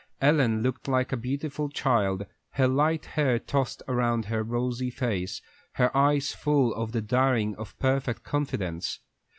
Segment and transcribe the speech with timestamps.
[0.19, 5.43] Ellen looked like a beautiful child, her light hair tossed around her rosy face,
[5.73, 8.99] her eyes full of the daring of perfect confidence.